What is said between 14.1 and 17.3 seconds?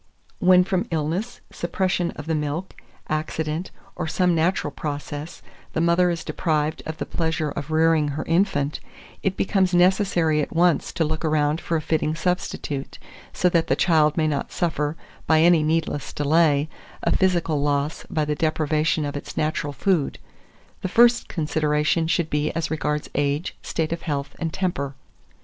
may not suffer, by any needless delay, a